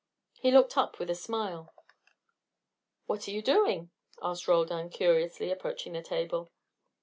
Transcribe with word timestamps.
He 0.39 0.49
looked 0.49 0.77
up 0.77 0.97
with 0.97 1.11
a 1.11 1.15
smile. 1.15 1.75
"What 3.05 3.27
are 3.27 3.31
you 3.31 3.43
doing?" 3.43 3.91
asked 4.19 4.47
Roldan, 4.47 4.89
curiously, 4.89 5.51
approaching 5.51 5.93
the 5.93 6.01
table. 6.01 6.51